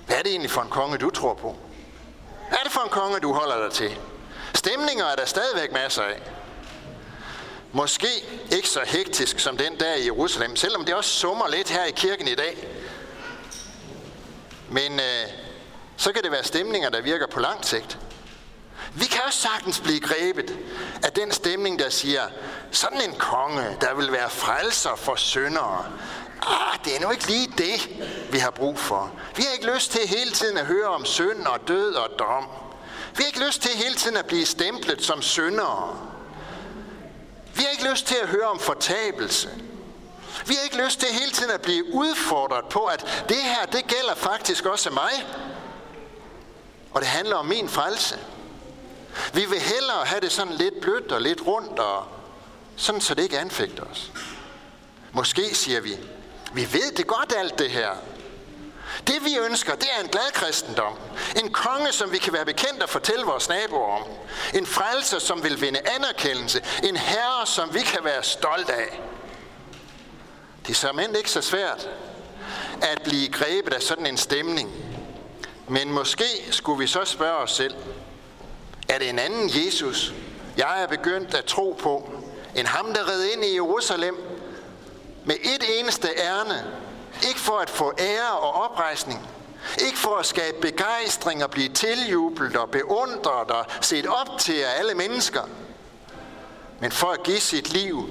Hvad 0.07 0.17
er 0.17 0.23
det 0.23 0.31
egentlig 0.31 0.51
for 0.51 0.61
en 0.61 0.71
konge, 0.71 0.99
du 0.99 1.11
tror 1.11 1.35
på? 1.35 1.57
Hvad 2.49 2.59
er 2.59 2.63
det 2.63 2.73
for 2.73 2.81
en 2.81 2.89
konge, 2.89 3.21
du 3.21 3.33
holder 3.33 3.63
dig 3.63 3.73
til? 3.73 3.99
Stemninger 4.55 5.05
er 5.05 5.17
der 5.17 5.25
stadigvæk 5.25 5.73
masser 5.73 6.03
af. 6.03 6.23
Måske 7.73 8.09
ikke 8.53 8.69
så 8.69 8.81
hektisk 8.87 9.39
som 9.39 9.57
den 9.57 9.81
der 9.81 9.95
i 9.95 10.05
Jerusalem, 10.05 10.57
selvom 10.57 10.85
det 10.85 10.95
også 10.95 11.11
summer 11.11 11.49
lidt 11.49 11.71
her 11.71 11.85
i 11.85 11.91
kirken 11.91 12.29
i 12.29 12.35
dag. 12.35 12.69
Men 14.71 14.93
øh, 14.93 15.29
så 15.97 16.13
kan 16.13 16.23
det 16.23 16.31
være 16.31 16.45
stemninger, 16.45 16.91
der 16.91 17.01
virker 17.01 17.27
på 17.27 17.41
lang 17.41 17.65
sigt. 17.65 17.99
Vi 18.95 19.05
kan 19.05 19.21
også 19.27 19.41
sagtens 19.41 19.81
blive 19.81 20.01
grebet 20.01 20.59
af 21.03 21.13
den 21.13 21.33
stemning, 21.33 21.79
der 21.79 21.91
siger, 21.91 22.23
sådan 22.71 23.01
en 23.01 23.15
konge, 23.19 23.77
der 23.81 23.95
vil 23.95 24.13
være 24.13 24.31
frelser 24.31 24.97
for 24.97 25.15
syndere. 25.15 25.87
Ah, 26.43 26.79
det 26.85 26.97
er 26.97 27.01
nu 27.01 27.11
ikke 27.11 27.27
lige 27.27 27.53
det, 27.59 27.89
vi 28.33 28.39
har 28.39 28.51
brug 28.51 28.79
for. 28.79 29.13
Vi 29.37 29.43
har 29.43 29.53
ikke 29.53 29.75
lyst 29.75 29.93
til 29.93 30.01
hele 30.09 30.31
tiden 30.31 30.57
at 30.59 30.67
høre 30.67 30.89
om 30.89 31.05
synd 31.05 31.47
og 31.47 31.69
død 31.69 31.95
og 31.95 32.19
dom. 32.19 32.45
Vi 33.17 33.23
har 33.23 33.27
ikke 33.27 33.47
lyst 33.47 33.63
til 33.63 33.71
hele 33.71 33.95
tiden 33.95 34.17
at 34.17 34.27
blive 34.27 34.47
stemplet 34.47 35.05
som 35.05 35.23
syndere. 35.23 35.99
Vi 37.55 37.63
har 37.63 37.71
ikke 37.71 37.91
lyst 37.91 38.07
til 38.07 38.17
at 38.23 38.29
høre 38.29 38.47
om 38.47 38.59
fortabelse. 38.59 39.49
Vi 40.47 40.55
har 40.55 40.63
ikke 40.65 40.85
lyst 40.85 41.01
til 41.01 41.09
hele 41.09 41.31
tiden 41.31 41.51
at 41.51 41.63
blive 41.63 41.95
udfordret 41.95 42.65
på, 42.71 42.85
at 42.85 43.25
det 43.29 43.37
her, 43.37 43.67
det 43.67 43.87
gælder 43.87 44.15
faktisk 44.15 44.65
også 44.67 44.91
mig. 44.91 45.27
Og 46.93 47.01
det 47.01 47.09
handler 47.09 47.37
om 47.37 47.47
min 47.47 47.69
frelse. 47.69 48.19
Vi 49.33 49.45
vil 49.45 49.61
hellere 49.61 50.05
have 50.05 50.21
det 50.21 50.33
sådan 50.33 50.53
lidt 50.53 50.81
blødt 50.81 51.13
og 51.13 51.21
lidt 51.21 51.47
rundt, 51.47 51.79
og 51.79 52.05
sådan 52.77 53.01
så 53.01 53.15
det 53.15 53.23
ikke 53.23 53.39
anfægter 53.39 53.85
os. 53.85 54.13
Måske 55.13 55.55
siger 55.55 55.81
vi, 55.81 55.97
vi 56.53 56.73
ved 56.73 56.93
det 56.97 57.07
godt 57.07 57.33
alt 57.37 57.59
det 57.59 57.71
her. 57.71 57.91
Det 59.07 59.25
vi 59.25 59.37
ønsker, 59.51 59.75
det 59.75 59.89
er 59.97 60.03
en 60.03 60.09
glad 60.09 60.33
kristendom. 60.33 60.99
En 61.37 61.53
konge, 61.53 61.93
som 61.93 62.13
vi 62.13 62.19
kan 62.19 62.33
være 62.33 62.45
bekendt 62.45 62.83
og 62.83 62.89
fortælle 62.89 63.25
vores 63.25 63.49
naboer 63.49 63.97
om. 63.97 64.05
En 64.55 64.67
frelser, 64.67 65.19
som 65.19 65.45
vil 65.45 65.61
vinde 65.61 65.81
anerkendelse. 65.97 66.63
En 66.83 66.97
herre, 66.97 67.47
som 67.47 67.75
vi 67.75 67.81
kan 67.81 68.05
være 68.05 68.23
stolt 68.23 68.71
af. 68.71 69.01
Det 70.63 70.71
er 70.71 70.75
simpelthen 70.75 71.17
ikke 71.17 71.31
så 71.31 71.41
svært 71.41 71.89
at 72.83 73.03
blive 73.05 73.29
grebet 73.29 73.73
af 73.73 73.83
sådan 73.83 74.07
en 74.07 74.17
stemning. 74.17 74.73
Men 75.69 75.93
måske 75.93 76.25
skulle 76.51 76.79
vi 76.79 76.87
så 76.87 77.05
spørge 77.05 77.37
os 77.37 77.53
selv, 77.53 77.75
er 78.89 78.99
det 78.99 79.09
en 79.09 79.19
anden 79.19 79.51
Jesus, 79.65 80.15
jeg 80.57 80.83
er 80.83 80.87
begyndt 80.87 81.35
at 81.35 81.45
tro 81.45 81.77
på, 81.79 82.11
end 82.57 82.67
ham, 82.67 82.95
der 82.95 83.09
red 83.09 83.25
ind 83.25 83.45
i 83.45 83.55
Jerusalem 83.55 84.17
med 85.25 85.35
et 85.35 85.79
eneste 85.79 86.09
ærne, 86.19 86.65
ikke 87.29 87.41
for 87.41 87.59
at 87.59 87.71
få 87.71 87.93
ære 87.99 88.39
og 88.39 88.53
oprejsning, 88.53 89.29
ikke 89.87 89.99
for 89.99 90.17
at 90.17 90.27
skabe 90.27 90.57
begejstring 90.61 91.45
og 91.45 91.51
blive 91.51 91.69
tiljublet 91.69 92.57
og 92.57 92.71
beundret 92.71 93.51
og 93.51 93.67
set 93.81 94.07
op 94.07 94.39
til 94.39 94.55
af 94.61 94.79
alle 94.79 94.95
mennesker, 94.95 95.43
men 96.81 96.93
for 96.93 97.07
at 97.07 97.23
give 97.23 97.41
sit 97.41 97.69
liv 97.69 98.09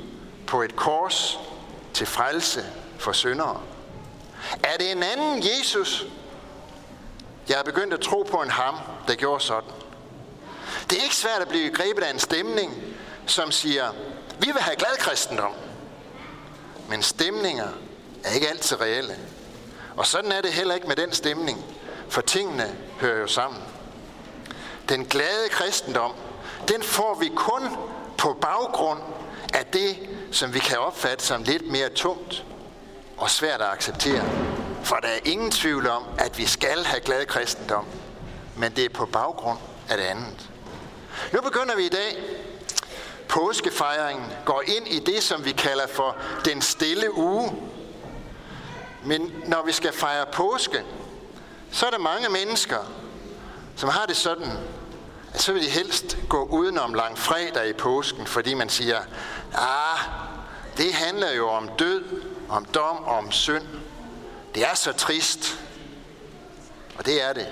på 0.48 0.62
et 0.62 0.75
kors 0.75 1.39
til 1.94 2.08
frelse 2.08 2.65
for 3.00 3.12
syndere. 3.12 3.62
Er 4.63 4.77
det 4.77 4.92
en 4.92 5.03
anden 5.03 5.44
Jesus? 5.44 6.06
Jeg 7.50 7.60
er 7.60 7.63
begyndt 7.63 7.94
at 7.94 8.00
tro 8.00 8.27
på 8.32 8.38
en 8.38 8.50
ham, 8.50 8.75
der 9.08 9.15
gjorde 9.15 9.44
sådan. 9.44 9.83
Det 10.94 11.00
er 11.00 11.04
ikke 11.04 11.16
svært 11.16 11.42
at 11.42 11.48
blive 11.48 11.70
grebet 11.70 12.04
af 12.04 12.14
en 12.14 12.20
stemning, 12.20 12.84
som 13.26 13.52
siger, 13.52 13.92
vi 14.40 14.46
vil 14.46 14.62
have 14.62 14.76
glad 14.76 14.98
kristendom. 15.00 15.52
Men 16.90 17.04
stemninger 17.04 17.68
er 18.24 18.32
ikke 18.32 18.50
altid 18.50 18.82
reelle. 18.82 19.16
Og 19.98 20.06
sådan 20.06 20.32
er 20.32 20.42
det 20.42 20.54
heller 20.54 20.76
ikke 20.76 20.88
med 20.88 20.96
den 20.96 21.14
stemning, 21.14 21.66
for 22.10 22.22
tingene 22.22 22.76
hører 23.00 23.20
jo 23.20 23.28
sammen. 23.28 23.62
Den 24.90 25.06
glade 25.06 25.50
kristendom, 25.50 26.12
den 26.68 26.84
får 26.84 27.18
vi 27.20 27.32
kun 27.36 27.62
på 28.18 28.38
baggrund 28.42 29.00
af 29.54 29.66
det, 29.66 29.98
som 30.32 30.54
vi 30.54 30.60
kan 30.60 30.78
opfatte 30.78 31.26
som 31.26 31.44
lidt 31.44 31.72
mere 31.72 31.90
tungt 31.90 32.46
og 33.18 33.30
svært 33.30 33.62
at 33.62 33.68
acceptere. 33.68 34.26
For 34.84 34.96
der 34.96 35.08
er 35.08 35.20
ingen 35.26 35.52
tvivl 35.52 35.88
om, 35.88 36.04
at 36.20 36.38
vi 36.38 36.46
skal 36.46 36.84
have 36.86 37.02
glad 37.02 37.26
kristendom, 37.26 37.86
men 38.58 38.76
det 38.76 38.86
er 38.86 38.90
på 38.90 39.06
baggrund 39.06 39.60
af 39.90 39.98
det 39.98 40.04
andet. 40.04 40.50
Nu 41.34 41.41
begynder 41.41 41.75
vi 41.75 41.86
i 41.86 41.89
dag. 41.89 42.17
Påskefejringen 43.27 44.25
går 44.46 44.63
ind 44.65 44.88
i 44.88 45.00
det, 45.00 45.24
som 45.24 45.46
vi 45.46 45.51
kalder 45.51 45.88
for 45.88 46.17
den 46.46 46.62
stille 46.62 47.17
uge. 47.17 47.55
Men 49.03 49.34
når 49.46 49.65
vi 49.65 49.72
skal 49.72 49.93
fejre 49.93 50.25
påske, 50.34 50.84
så 51.72 51.86
er 51.86 51.89
der 51.89 51.98
mange 51.98 52.29
mennesker, 52.29 52.91
som 53.75 53.89
har 53.89 54.05
det 54.05 54.17
sådan, 54.17 54.51
at 55.34 55.41
så 55.41 55.53
vil 55.53 55.63
de 55.63 55.70
helst 55.70 56.17
gå 56.29 56.46
udenom 56.46 56.93
lang 56.93 57.17
fredag 57.17 57.70
i 57.70 57.74
påsken, 57.74 58.27
fordi 58.27 58.53
man 58.53 58.70
siger, 58.70 59.01
ah, 59.53 60.00
det 60.77 60.93
handler 60.93 61.32
jo 61.32 61.50
om 61.50 61.70
død, 61.79 62.03
om 62.50 62.65
dom 62.65 62.98
og 62.98 63.17
om 63.17 63.32
synd. 63.32 63.63
Det 64.55 64.63
er 64.63 64.75
så 64.75 64.91
trist. 64.91 65.60
Og 66.98 67.05
det 67.05 67.24
er 67.24 67.34
det. 67.34 67.48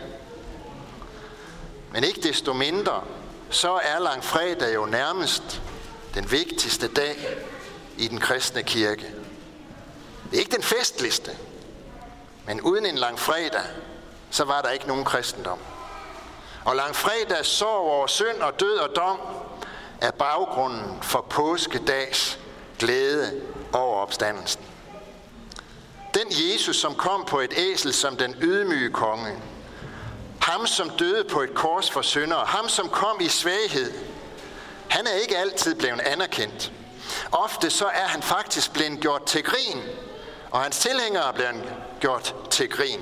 Men 1.92 2.04
ikke 2.04 2.22
desto 2.22 2.54
mindre, 2.54 3.04
så 3.52 3.80
er 3.84 4.00
langfredag 4.00 4.76
jo 4.76 4.86
nærmest 4.86 5.62
den 6.14 6.32
vigtigste 6.32 6.88
dag 6.88 7.38
i 7.98 8.08
den 8.08 8.20
kristne 8.20 8.64
kirke. 8.64 9.14
Det 10.30 10.38
er 10.38 10.40
ikke 10.40 10.56
den 10.56 10.64
festliste, 10.64 11.38
men 12.46 12.62
uden 12.62 12.86
en 12.86 12.98
langfredag, 12.98 13.64
så 14.30 14.44
var 14.44 14.62
der 14.62 14.70
ikke 14.70 14.88
nogen 14.88 15.06
kristendom. 15.06 15.60
Og 16.66 16.76
langfredag 16.76 17.46
sorg 17.46 17.92
over 17.92 18.08
synd 18.08 18.42
og 18.42 18.60
død 18.60 18.78
og 18.78 18.96
dom 18.96 19.20
er 20.02 20.12
baggrunden 20.12 20.98
for 21.02 21.22
påskedags 21.30 22.40
glæde 22.80 23.42
over 23.74 23.98
opstandelsen. 23.98 24.62
Den 26.14 26.28
Jesus, 26.30 26.76
som 26.76 26.96
kom 26.96 27.26
på 27.26 27.40
et 27.40 27.54
æsel 27.58 27.94
som 27.94 28.18
den 28.18 28.36
ydmyge 28.42 28.90
konge, 28.90 29.38
ham, 30.52 30.68
som 30.68 30.90
døde 30.90 31.24
på 31.24 31.42
et 31.42 31.54
kors 31.54 31.92
for 31.92 32.02
syndere. 32.02 32.46
Ham, 32.46 32.70
som 32.70 32.90
kom 32.90 33.22
i 33.22 33.28
svaghed. 33.28 33.94
Han 34.90 35.08
er 35.08 35.14
ikke 35.14 35.38
altid 35.38 35.76
blevet 35.76 36.00
anerkendt. 36.00 36.72
Ofte 37.32 37.70
så 37.70 37.86
er 37.86 38.08
han 38.08 38.22
faktisk 38.22 38.74
blevet 38.74 39.00
gjort 39.00 39.26
til 39.26 39.44
grin. 39.44 39.82
Og 40.52 40.62
hans 40.62 40.80
tilhængere 40.80 41.28
er 41.28 41.32
blevet 41.32 41.74
gjort 42.00 42.36
til 42.50 42.70
grin. 42.70 43.00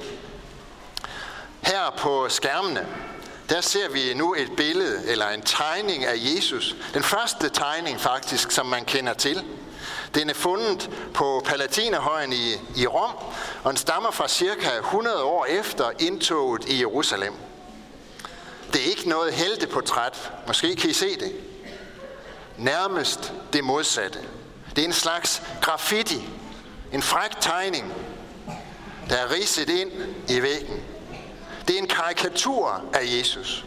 Her 1.62 1.94
på 1.98 2.30
skærmene, 2.30 2.88
der 3.50 3.62
ser 3.62 3.90
vi 3.90 4.14
nu 4.14 4.36
et 4.36 4.56
billede 4.58 5.08
eller 5.08 5.30
en 5.30 5.42
tegning 5.42 6.06
af 6.06 6.14
Jesus. 6.18 6.76
Den 6.94 7.04
første 7.04 7.50
tegning 7.50 8.02
faktisk, 8.02 8.52
som 8.52 8.66
man 8.66 8.86
kender 8.86 9.14
til. 9.14 9.46
Den 10.16 10.30
er 10.30 10.34
fundet 10.34 10.90
på 11.14 11.42
Palatinerhøjen 11.46 12.34
i, 12.34 12.54
i 12.76 12.88
Rom, 12.88 13.12
og 13.64 13.70
den 13.72 13.78
stammer 13.78 14.12
fra 14.12 14.28
cirka 14.28 14.70
100 14.80 15.24
år 15.24 15.46
efter 15.46 15.92
indtoget 16.00 16.70
i 16.70 16.80
Jerusalem. 16.80 17.34
Det 18.74 18.82
er 18.82 18.86
ikke 18.86 19.10
noget 19.10 19.34
helteportræt. 19.34 20.32
Måske 20.48 20.76
kan 20.76 20.90
I 20.90 20.94
se 20.94 21.20
det. 21.20 21.36
Nærmest 22.58 23.34
det 23.54 23.64
modsatte. 23.64 24.20
Det 24.76 24.82
er 24.82 24.88
en 24.88 24.94
slags 24.94 25.42
graffiti. 25.62 26.30
En 26.94 27.02
fræk 27.02 27.32
tegning, 27.42 27.94
der 29.10 29.16
er 29.16 29.32
ridset 29.32 29.70
ind 29.70 29.92
i 30.30 30.42
væggen. 30.42 30.84
Det 31.70 31.78
er 31.78 31.82
en 31.82 31.88
karikatur 31.88 32.84
af 32.94 33.02
Jesus. 33.04 33.66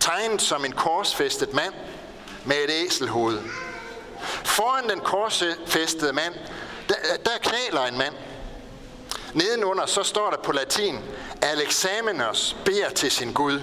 Tegnet 0.00 0.42
som 0.42 0.64
en 0.64 0.72
korsfæstet 0.72 1.54
mand 1.54 1.74
med 2.44 2.56
et 2.56 2.70
æselhoved. 2.70 3.40
Foran 4.44 4.88
den 4.90 5.00
korsfæstede 5.00 6.12
mand, 6.12 6.34
der, 6.88 6.94
der 7.24 7.30
knæler 7.42 7.86
en 7.86 7.98
mand. 7.98 8.14
Nedenunder 9.34 9.86
så 9.86 10.02
står 10.02 10.30
der 10.30 10.36
på 10.36 10.52
latin, 10.52 10.98
Alexamenos 11.42 12.56
beder 12.64 12.90
til 12.90 13.10
sin 13.10 13.32
Gud. 13.32 13.60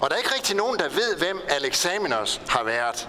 Og 0.00 0.10
der 0.10 0.16
er 0.16 0.20
ikke 0.20 0.34
rigtig 0.34 0.56
nogen, 0.56 0.78
der 0.78 0.88
ved, 0.88 1.16
hvem 1.16 1.40
Alexamenos 1.48 2.40
har 2.48 2.62
været. 2.62 3.08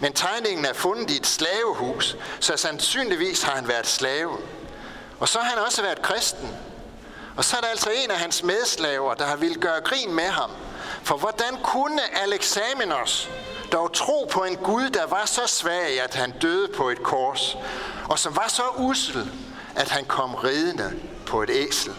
Men 0.00 0.12
tegningen 0.12 0.64
er 0.64 0.72
fundet 0.72 1.10
i 1.10 1.16
et 1.16 1.26
slavehus, 1.26 2.16
så 2.40 2.56
sandsynligvis 2.56 3.42
har 3.42 3.52
han 3.52 3.68
været 3.68 3.86
slave. 3.86 4.38
Og 5.20 5.28
så 5.28 5.38
har 5.38 5.50
han 5.50 5.58
også 5.58 5.82
været 5.82 6.02
kristen. 6.02 6.56
Og 7.36 7.44
så 7.44 7.56
er 7.56 7.60
der 7.60 7.68
altså 7.68 7.90
en 7.90 8.10
af 8.10 8.18
hans 8.18 8.42
medslaver, 8.42 9.14
der 9.14 9.26
har 9.26 9.36
ville 9.36 9.54
gøre 9.54 9.80
grin 9.80 10.14
med 10.14 10.28
ham. 10.28 10.50
For 11.02 11.16
hvordan 11.16 11.58
kunne 11.62 12.16
Alexamenos 12.22 13.30
dog 13.72 13.92
tro 13.92 14.28
på 14.32 14.44
en 14.44 14.56
Gud, 14.56 14.90
der 14.90 15.06
var 15.06 15.26
så 15.26 15.46
svag, 15.46 16.00
at 16.00 16.14
han 16.14 16.30
døde 16.30 16.68
på 16.68 16.90
et 16.90 17.02
kors, 17.02 17.56
og 18.08 18.18
som 18.18 18.36
var 18.36 18.48
så 18.48 18.62
usel, 18.76 19.30
at 19.76 19.88
han 19.88 20.04
kom 20.04 20.34
ridende 20.34 20.92
på 21.26 21.42
et 21.42 21.50
æsel. 21.50 21.92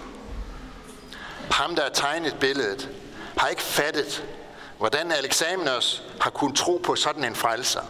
Ham, 1.51 1.75
der 1.75 1.83
har 1.83 1.89
tegnet 1.89 2.37
billedet, 2.39 2.89
har 3.37 3.47
ikke 3.47 3.61
fattet, 3.61 4.23
hvordan 4.77 5.11
Alexamenos 5.11 6.03
har 6.21 6.29
kunnet 6.29 6.57
tro 6.57 6.81
på 6.83 6.95
sådan 6.95 7.23
en 7.23 7.35
frelser. 7.35 7.81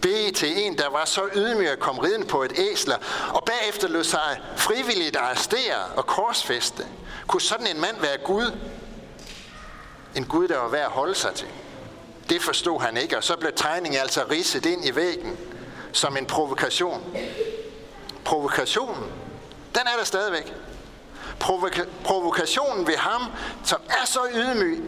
Bede 0.00 0.32
til 0.32 0.66
en, 0.66 0.78
der 0.78 0.90
var 0.90 1.04
så 1.04 1.28
ydmyg 1.34 1.68
at 1.68 1.78
komme 1.78 2.02
ridende 2.02 2.26
på 2.26 2.42
et 2.42 2.52
æsler, 2.58 2.96
og 3.28 3.44
bagefter 3.44 3.88
lød 3.88 4.04
sig 4.04 4.40
frivilligt 4.56 5.16
arrestere 5.16 5.84
og 5.96 6.06
korsfeste. 6.06 6.86
Kunne 7.26 7.40
sådan 7.40 7.66
en 7.66 7.80
mand 7.80 8.00
være 8.00 8.16
Gud? 8.24 8.58
En 10.16 10.24
Gud, 10.24 10.48
der 10.48 10.58
var 10.58 10.68
værd 10.68 10.84
at 10.84 10.90
holde 10.90 11.14
sig 11.14 11.34
til. 11.34 11.48
Det 12.28 12.42
forstod 12.42 12.80
han 12.80 12.96
ikke, 12.96 13.16
og 13.16 13.24
så 13.24 13.36
blev 13.36 13.52
tegningen 13.56 14.00
altså 14.00 14.24
ridset 14.30 14.66
ind 14.66 14.88
i 14.88 14.96
væggen 14.96 15.36
som 15.92 16.16
en 16.16 16.26
provokation. 16.26 17.16
Provokationen, 18.24 19.04
den 19.74 19.82
er 19.86 19.96
der 19.98 20.04
stadigvæk. 20.04 20.54
Provoka- 21.44 21.88
provokationen 22.04 22.86
ved 22.86 22.96
ham, 22.96 23.22
som 23.64 23.80
er 23.88 24.06
så 24.06 24.20
ydmyg, 24.34 24.82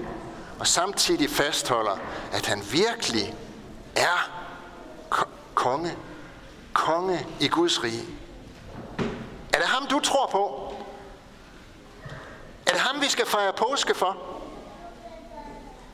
og 0.58 0.66
samtidig 0.66 1.30
fastholder, 1.30 1.98
at 2.32 2.46
han 2.46 2.62
virkelig 2.72 3.34
er 3.96 4.39
konge. 5.60 5.96
Konge 6.72 7.26
i 7.40 7.48
Guds 7.48 7.82
rige. 7.82 8.04
Er 9.54 9.58
det 9.58 9.66
ham, 9.66 9.86
du 9.86 10.00
tror 10.00 10.26
på? 10.26 10.74
Er 12.66 12.70
det 12.70 12.80
ham, 12.80 13.00
vi 13.00 13.08
skal 13.08 13.26
fejre 13.26 13.52
påske 13.52 13.94
for? 13.94 14.18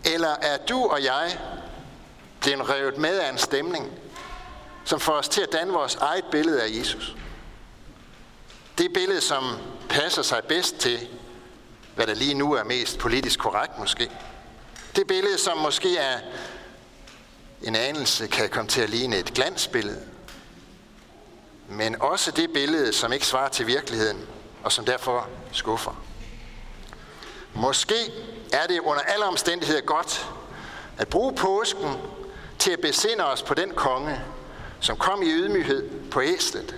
Eller 0.05 0.29
er 0.29 0.59
du 0.69 0.87
og 0.87 1.05
jeg 1.05 1.39
blevet 2.41 2.71
revet 2.71 2.99
med 2.99 3.19
af 3.19 3.31
en 3.33 3.39
stemning, 3.39 3.91
som 4.85 5.01
får 5.01 5.13
os 5.13 5.29
til 5.29 5.41
at 5.41 5.53
danne 5.53 5.73
vores 5.73 5.95
eget 5.95 6.25
billede 6.31 6.63
af 6.63 6.69
Jesus? 6.79 7.17
Det 8.79 8.93
billede, 8.95 9.21
som 9.21 9.45
passer 9.89 10.23
sig 10.23 10.45
bedst 10.49 10.79
til, 10.79 11.09
hvad 11.95 12.07
der 12.07 12.15
lige 12.15 12.35
nu 12.35 12.53
er 12.53 12.65
mest 12.65 12.99
politisk 12.99 13.39
korrekt 13.39 13.79
måske. 13.79 14.11
Det 14.97 15.07
billede, 15.07 15.39
som 15.39 15.59
måske 15.59 15.97
er 15.97 16.19
en 17.63 17.77
anelse 17.77 18.27
kan 18.27 18.49
komme 18.49 18.69
til 18.69 18.81
at 18.81 18.91
ligne 18.91 19.17
et 19.17 19.35
glansbillede. 19.35 20.03
Men 21.69 22.03
også 22.03 22.31
det 22.31 22.53
billede, 22.53 22.93
som 22.93 23.13
ikke 23.13 23.27
svarer 23.27 23.49
til 23.49 23.67
virkeligheden, 23.67 24.27
og 24.65 24.73
som 24.73 24.85
derfor 24.85 25.29
skuffer. 25.53 26.03
Måske 27.55 27.95
er 28.53 28.67
det 28.67 28.81
under 28.81 29.03
alle 29.03 29.25
omstændigheder 29.25 29.81
godt 29.81 30.31
at 30.99 31.09
bruge 31.09 31.35
påsken 31.35 31.91
til 32.59 32.71
at 32.71 32.81
besinde 32.81 33.25
os 33.25 33.43
på 33.43 33.55
den 33.55 33.71
konge, 33.71 34.21
som 34.81 34.97
kom 34.97 35.23
i 35.23 35.27
ydmyghed 35.27 36.11
på 36.11 36.23
æslet. 36.23 36.77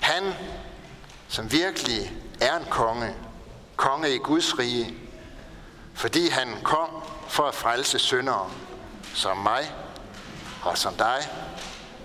Han, 0.00 0.32
som 1.28 1.52
virkelig 1.52 2.12
er 2.40 2.56
en 2.56 2.66
konge, 2.70 3.14
konge 3.76 4.14
i 4.14 4.18
Guds 4.18 4.58
rige, 4.58 4.94
fordi 5.94 6.28
han 6.28 6.56
kom 6.62 6.88
for 7.28 7.42
at 7.42 7.54
frelse 7.54 7.98
syndere 7.98 8.50
som 9.14 9.36
mig 9.36 9.74
og 10.62 10.78
som 10.78 10.94
dig 10.94 11.28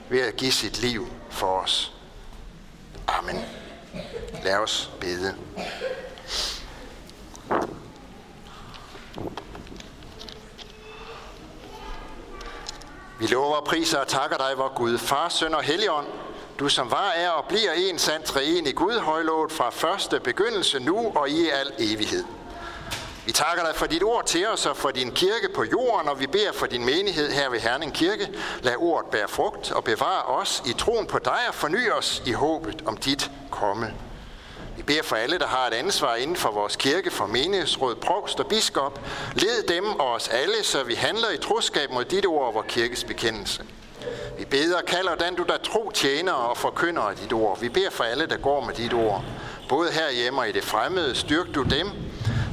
ved 0.09 0.21
at 0.21 0.35
give 0.35 0.51
sit 0.51 0.77
liv 0.77 1.07
for 1.29 1.59
os. 1.59 1.93
Amen. 3.07 3.45
Lad 4.43 4.57
os 4.57 4.91
bede. 4.99 5.35
Vi 13.19 13.27
lover, 13.27 13.61
priser 13.61 13.99
og 13.99 14.07
takker 14.07 14.37
dig, 14.37 14.57
vor 14.57 14.73
Gud, 14.75 14.97
Far, 14.97 15.29
Søn 15.29 15.53
og 15.53 15.63
Helligånd, 15.63 16.07
du 16.59 16.69
som 16.69 16.91
var, 16.91 17.09
er 17.09 17.29
og 17.29 17.45
bliver 17.49 17.71
en 17.71 17.99
sand 17.99 18.23
træen 18.23 18.67
i 18.67 18.71
Gud, 18.71 18.99
højlovet 18.99 19.51
fra 19.51 19.69
første 19.69 20.19
begyndelse 20.19 20.79
nu 20.79 21.11
og 21.15 21.29
i 21.29 21.49
al 21.49 21.71
evighed. 21.79 22.23
Vi 23.25 23.31
takker 23.31 23.63
dig 23.63 23.75
for 23.75 23.85
dit 23.85 24.03
ord 24.03 24.25
til 24.25 24.47
os 24.47 24.65
og 24.65 24.77
for 24.77 24.91
din 24.91 25.11
kirke 25.11 25.49
på 25.55 25.63
jorden, 25.63 26.09
og 26.09 26.19
vi 26.19 26.27
beder 26.27 26.51
for 26.51 26.65
din 26.65 26.85
menighed 26.85 27.31
her 27.31 27.49
ved 27.49 27.59
Herning 27.59 27.93
Kirke. 27.93 28.29
Lad 28.61 28.75
ordet 28.77 29.11
bære 29.11 29.27
frugt 29.27 29.71
og 29.71 29.83
bevare 29.83 30.23
os 30.23 30.63
i 30.65 30.73
troen 30.73 31.07
på 31.07 31.19
dig 31.19 31.39
og 31.47 31.55
forny 31.55 31.91
os 31.91 32.23
i 32.25 32.31
håbet 32.31 32.83
om 32.85 32.97
dit 32.97 33.31
komme. 33.51 33.93
Vi 34.77 34.83
beder 34.83 35.03
for 35.03 35.15
alle, 35.15 35.39
der 35.39 35.47
har 35.47 35.67
et 35.67 35.73
ansvar 35.73 36.15
inden 36.15 36.35
for 36.35 36.51
vores 36.51 36.75
kirke, 36.75 37.11
for 37.11 37.25
menighedsråd, 37.25 37.95
provst 37.95 38.39
og 38.39 38.47
biskop. 38.47 38.99
Led 39.33 39.67
dem 39.67 39.85
og 39.99 40.11
os 40.11 40.27
alle, 40.27 40.63
så 40.63 40.83
vi 40.83 40.93
handler 40.93 41.29
i 41.29 41.37
troskab 41.37 41.91
mod 41.91 42.05
dit 42.05 42.25
ord 42.25 42.47
og 42.47 42.53
vores 42.53 42.67
kirkes 42.69 43.03
bekendelse. 43.03 43.63
Vi 44.37 44.45
beder 44.45 44.77
og 44.77 44.85
kalder 44.85 45.15
den, 45.15 45.35
du 45.35 45.43
der 45.43 45.57
tro 45.57 45.91
tjener 45.93 46.33
og 46.33 46.57
forkynder 46.57 47.13
dit 47.23 47.33
ord. 47.33 47.59
Vi 47.59 47.69
beder 47.69 47.89
for 47.89 48.03
alle, 48.03 48.25
der 48.25 48.37
går 48.37 48.61
med 48.61 48.73
dit 48.73 48.93
ord. 48.93 49.23
Både 49.69 49.91
herhjemme 49.91 50.41
og 50.41 50.49
i 50.49 50.51
det 50.51 50.63
fremmede, 50.63 51.15
styrk 51.15 51.47
du 51.55 51.63
dem. 51.63 51.87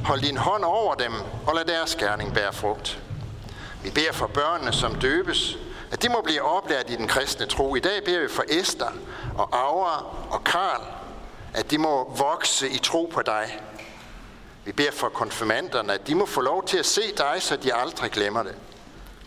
Hold 0.05 0.21
din 0.21 0.37
hånd 0.37 0.63
over 0.63 0.95
dem, 0.95 1.13
og 1.47 1.55
lad 1.55 1.65
deres 1.65 1.95
gerning 1.95 2.33
bære 2.33 2.53
frugt. 2.53 2.99
Vi 3.83 3.89
beder 3.89 4.11
for 4.11 4.27
børnene, 4.27 4.73
som 4.73 4.95
døbes, 4.95 5.57
at 5.91 6.03
de 6.03 6.09
må 6.09 6.21
blive 6.21 6.41
oplært 6.41 6.89
i 6.89 6.95
den 6.95 7.07
kristne 7.07 7.45
tro. 7.45 7.75
I 7.75 7.79
dag 7.79 8.03
beder 8.05 8.21
vi 8.21 8.27
for 8.27 8.43
Esther 8.49 8.91
og 9.37 9.49
Aura 9.51 10.05
og 10.29 10.43
Karl, 10.43 10.81
at 11.53 11.71
de 11.71 11.77
må 11.77 12.13
vokse 12.17 12.69
i 12.69 12.77
tro 12.77 13.11
på 13.13 13.21
dig. 13.21 13.59
Vi 14.65 14.71
beder 14.71 14.91
for 14.91 15.09
konfirmanderne, 15.09 15.93
at 15.93 16.07
de 16.07 16.15
må 16.15 16.25
få 16.25 16.41
lov 16.41 16.65
til 16.65 16.77
at 16.77 16.85
se 16.85 17.01
dig, 17.17 17.35
så 17.39 17.55
de 17.55 17.73
aldrig 17.73 18.11
glemmer 18.11 18.43
det. 18.43 18.55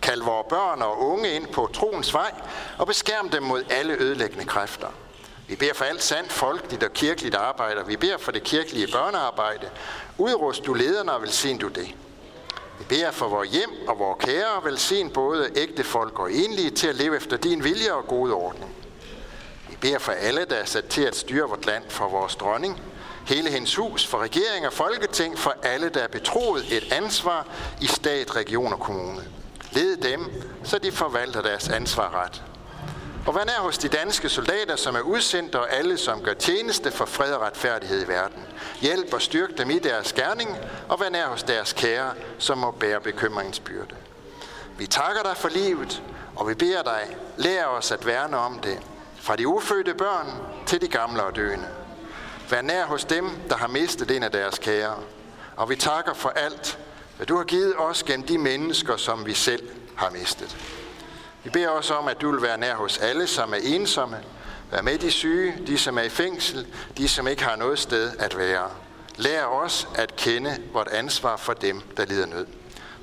Kald 0.02 0.22
vores 0.22 0.46
børn 0.48 0.82
og 0.82 0.98
unge 0.98 1.30
ind 1.30 1.46
på 1.46 1.70
troens 1.72 2.14
vej 2.14 2.32
og 2.78 2.86
beskærm 2.86 3.28
dem 3.28 3.42
mod 3.42 3.64
alle 3.70 3.92
ødelæggende 3.92 4.44
kræfter. 4.44 4.88
Vi 5.48 5.56
beder 5.56 5.74
for 5.74 5.84
alt 5.84 6.02
sandt 6.02 6.32
folkeligt 6.32 6.82
og 6.82 6.92
kirkeligt 6.92 7.34
arbejde. 7.34 7.86
Vi 7.86 7.96
beder 7.96 8.18
for 8.18 8.32
det 8.32 8.42
kirkelige 8.42 8.88
børnearbejde. 8.92 9.70
Udrust 10.18 10.66
du 10.66 10.74
lederne 10.74 11.12
og 11.12 11.22
velsign 11.22 11.58
du 11.58 11.68
det. 11.68 11.94
Vi 12.78 12.84
beder 12.88 13.10
for 13.10 13.28
vores 13.28 13.50
hjem 13.50 13.70
og 13.88 13.98
vores 13.98 14.24
kære 14.24 14.52
og 14.52 14.64
velsign 14.64 15.10
både 15.10 15.50
ægte 15.56 15.84
folk 15.84 16.18
og 16.18 16.32
enlige 16.32 16.70
til 16.70 16.88
at 16.88 16.94
leve 16.94 17.16
efter 17.16 17.36
din 17.36 17.64
vilje 17.64 17.92
og 17.92 18.06
gode 18.06 18.34
ordning. 18.34 18.74
Vi 19.70 19.76
beder 19.80 19.98
for 19.98 20.12
alle, 20.12 20.44
der 20.44 20.56
er 20.56 20.64
sat 20.64 20.84
til 20.84 21.02
at 21.02 21.16
styre 21.16 21.48
vort 21.48 21.66
land, 21.66 21.84
for 21.88 22.08
vores 22.08 22.36
dronning, 22.36 22.80
hele 23.26 23.50
hendes 23.50 23.74
hus, 23.74 24.06
for 24.06 24.18
regering 24.18 24.66
og 24.66 24.72
folketing, 24.72 25.38
for 25.38 25.54
alle, 25.62 25.88
der 25.88 26.00
er 26.00 26.08
betroet 26.08 26.72
et 26.72 26.92
ansvar 26.92 27.46
i 27.80 27.86
stat, 27.86 28.36
region 28.36 28.72
og 28.72 28.80
kommune. 28.80 29.22
Led 29.72 29.96
dem, 29.96 30.20
så 30.64 30.78
de 30.78 30.92
forvalter 30.92 31.42
deres 31.42 31.68
ansvar 31.68 32.24
ret. 32.24 32.42
Og 33.26 33.32
hvad 33.32 33.42
er 33.42 33.60
hos 33.60 33.78
de 33.78 33.88
danske 33.88 34.28
soldater, 34.28 34.76
som 34.76 34.96
er 34.96 35.00
udsendt, 35.00 35.54
og 35.54 35.72
alle, 35.72 35.98
som 35.98 36.22
gør 36.22 36.34
tjeneste 36.34 36.90
for 36.90 37.04
fred 37.04 37.32
og 37.32 37.40
retfærdighed 37.40 38.04
i 38.04 38.08
verden. 38.08 38.42
Hjælp 38.80 39.14
og 39.14 39.22
styrk 39.22 39.58
dem 39.58 39.70
i 39.70 39.78
deres 39.78 40.12
gerning, 40.12 40.56
og 40.88 40.96
hvad 40.96 41.10
er 41.10 41.26
hos 41.26 41.42
deres 41.42 41.72
kære, 41.72 42.14
som 42.38 42.58
må 42.58 42.70
bære 42.70 43.00
bekymringens 43.00 43.60
byrde. 43.60 43.94
Vi 44.78 44.86
takker 44.86 45.22
dig 45.22 45.36
for 45.36 45.48
livet, 45.48 46.02
og 46.36 46.48
vi 46.48 46.54
beder 46.54 46.82
dig, 46.82 47.16
lær 47.36 47.66
os 47.66 47.92
at 47.92 48.06
værne 48.06 48.38
om 48.38 48.58
det, 48.58 48.78
fra 49.20 49.36
de 49.36 49.48
ufødte 49.48 49.94
børn 49.94 50.26
til 50.66 50.80
de 50.80 50.88
gamle 50.88 51.22
og 51.22 51.36
døende. 51.36 51.68
Vær 52.50 52.62
nær 52.62 52.86
hos 52.86 53.04
dem, 53.04 53.30
der 53.48 53.56
har 53.56 53.68
mistet 53.68 54.10
en 54.10 54.22
af 54.22 54.30
deres 54.30 54.58
kære. 54.58 54.94
Og 55.56 55.70
vi 55.70 55.76
takker 55.76 56.14
for 56.14 56.28
alt, 56.28 56.78
hvad 57.16 57.26
du 57.26 57.36
har 57.36 57.44
givet 57.44 57.74
os 57.78 58.02
gennem 58.02 58.26
de 58.26 58.38
mennesker, 58.38 58.96
som 58.96 59.26
vi 59.26 59.34
selv 59.34 59.68
har 59.96 60.10
mistet. 60.10 60.56
Vi 61.46 61.50
beder 61.50 61.68
også 61.68 61.94
om, 61.94 62.08
at 62.08 62.20
du 62.20 62.30
vil 62.30 62.42
være 62.42 62.58
nær 62.58 62.74
hos 62.74 62.98
alle, 62.98 63.26
som 63.26 63.52
er 63.52 63.58
ensomme. 63.62 64.16
Vær 64.70 64.82
med 64.82 64.98
de 64.98 65.10
syge, 65.10 65.54
de 65.66 65.78
som 65.78 65.98
er 65.98 66.02
i 66.02 66.08
fængsel, 66.08 66.66
de 66.98 67.08
som 67.08 67.28
ikke 67.28 67.44
har 67.44 67.56
noget 67.56 67.78
sted 67.78 68.12
at 68.18 68.38
være. 68.38 68.70
Lær 69.16 69.44
os 69.44 69.88
at 69.94 70.16
kende 70.16 70.56
vort 70.72 70.88
ansvar 70.88 71.36
for 71.36 71.52
dem, 71.52 71.80
der 71.96 72.04
lider 72.04 72.26
nød. 72.26 72.46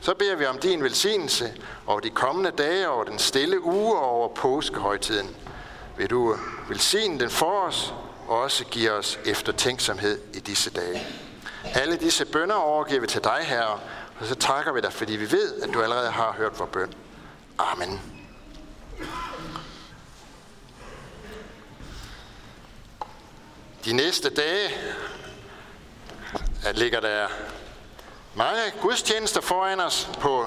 Så 0.01 0.13
beder 0.13 0.35
vi 0.35 0.45
om 0.45 0.57
din 0.57 0.83
velsignelse 0.83 1.53
over 1.87 1.99
de 1.99 2.09
kommende 2.09 2.51
dage, 2.51 2.89
over 2.89 3.03
den 3.03 3.19
stille 3.19 3.63
uge 3.63 3.95
og 3.95 4.09
over 4.09 4.27
påskehøjtiden. 4.27 5.35
Vil 5.97 6.09
du 6.09 6.35
velsigne 6.69 7.19
den 7.19 7.29
for 7.29 7.61
os, 7.61 7.93
og 8.27 8.39
også 8.39 8.65
give 8.65 8.91
os 8.91 9.19
eftertænksomhed 9.25 10.19
i 10.33 10.39
disse 10.39 10.69
dage. 10.69 11.07
Alle 11.63 11.95
disse 11.95 12.25
bønder 12.25 12.55
overgiver 12.55 13.01
vi 13.01 13.07
til 13.07 13.23
dig, 13.23 13.39
Herre, 13.41 13.79
og 14.19 14.25
så 14.25 14.35
takker 14.35 14.73
vi 14.73 14.81
dig, 14.81 14.93
fordi 14.93 15.13
vi 15.13 15.31
ved, 15.31 15.61
at 15.61 15.69
du 15.73 15.81
allerede 15.81 16.11
har 16.11 16.35
hørt 16.37 16.59
vores 16.59 16.71
bøn. 16.73 16.93
Amen. 17.57 18.12
De 23.85 23.93
næste 23.93 24.29
dage 24.29 24.69
øh, 26.67 26.75
ligger 26.75 26.99
der 26.99 27.27
mange 28.33 28.61
gudstjenester 28.81 29.41
foran 29.41 29.79
os. 29.79 30.09
På 30.19 30.45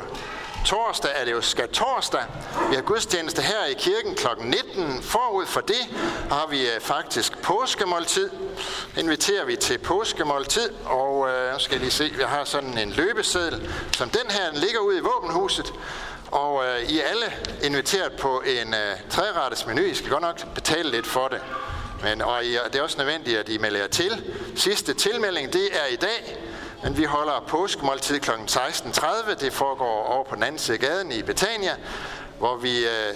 torsdag 0.67 1.11
er 1.15 1.25
det 1.25 1.33
jo 1.33 1.41
skal 1.41 1.69
torsdag. 1.69 2.25
Vi 2.71 2.75
har 2.75 2.83
gudstjeneste 2.83 3.43
her 3.43 3.65
i 3.65 3.73
kirken 3.73 4.15
kl. 4.15 4.27
19. 4.41 5.03
Forud 5.03 5.47
for 5.47 5.61
det 5.61 5.97
har 6.31 6.47
vi 6.51 6.71
øh, 6.71 6.81
faktisk 6.81 7.43
påskemåltid. 7.43 8.31
Inviterer 8.99 9.45
vi 9.45 9.57
til 9.57 9.79
påskemåltid, 9.79 10.71
og 10.85 11.29
øh, 11.29 11.61
skal 11.61 11.81
lige 11.81 11.91
se, 11.91 12.05
vi 12.05 12.23
har 12.23 12.45
sådan 12.45 12.79
en 12.79 12.91
løbeseddel, 12.91 13.71
som 13.97 14.11
den 14.11 14.31
her 14.31 14.51
den 14.51 14.59
ligger 14.59 14.81
ude 14.81 14.97
i 14.97 15.01
våbenhuset. 15.01 15.73
Og 16.31 16.65
øh, 16.65 16.83
I 16.83 17.01
er 17.01 17.05
alle 17.05 17.33
inviteret 17.63 18.13
på 18.13 18.41
en 18.47 18.75
øh, 18.75 18.97
trærettes 19.11 19.67
menu. 19.67 19.83
I 19.83 19.95
skal 19.95 20.11
godt 20.11 20.23
nok 20.23 20.55
betale 20.55 20.91
lidt 20.91 21.07
for 21.07 21.29
det. 21.29 21.41
Men, 22.03 22.23
og 22.23 22.45
I, 22.45 22.53
det 22.53 22.75
er 22.75 22.83
også 22.83 22.99
nødvendigt, 22.99 23.39
at 23.39 23.49
I 23.49 23.59
melder 23.59 23.81
jer 23.81 23.89
til. 23.89 24.25
Sidste 24.57 24.95
tilmelding, 24.95 25.53
det 25.53 25.69
er 25.73 25.87
i 25.93 25.97
dag. 25.97 26.39
Men 26.83 26.99
vi 26.99 27.05
holder 27.05 27.45
påskemåltid 27.49 28.21
kl. 28.21 28.31
16.30. 28.31 29.35
Det 29.35 29.53
foregår 29.53 30.05
over 30.05 30.25
på 30.25 30.35
den 30.35 30.43
anden 30.43 30.59
side 30.59 30.75
af 30.75 30.81
gaden 30.81 31.13
i 31.13 31.23
Betania, 31.23 31.77
hvor 32.39 32.57
vi 32.57 32.85
øh, 32.85 33.15